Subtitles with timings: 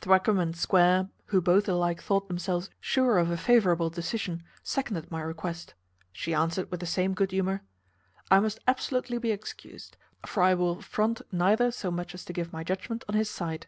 [0.00, 5.20] Thwackum and Square, who both alike thought themselves sure of a favourable decision, seconded my
[5.20, 5.74] request.
[6.12, 7.62] She answered with the same good humour,
[8.30, 12.52] `I must absolutely be excused: for I will affront neither so much as to give
[12.52, 13.66] my judgment on his side.'